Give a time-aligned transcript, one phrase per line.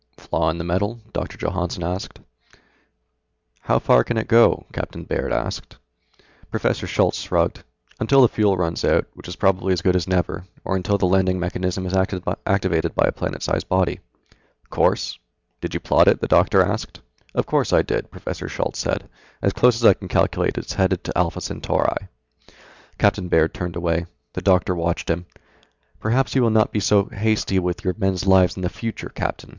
[0.17, 2.23] "Flaw in the metal?" Doctor Johannsen said.
[3.61, 5.77] "How far can it go?" Captain Baird asked.
[6.49, 7.63] Professor Schultz shrugged.
[7.99, 11.05] "Until the fuel runs out, which is probably as good as never, or until the
[11.05, 13.99] landing mechanism is activated by a planet sized body."
[14.71, 15.19] "Course?
[15.61, 16.99] Did you plot it?" The doctor asked.
[17.35, 19.07] "Of course I did," Professor Schultz said,
[19.43, 22.07] "as close as I can calculate it is headed for Alpha Centauri."
[22.97, 24.07] Captain Baird turned away.
[24.33, 25.27] The doctor watched him.
[25.99, 29.09] "Perhaps you will not be quite so hasty with your men's lives in the future,
[29.13, 29.49] Captain?"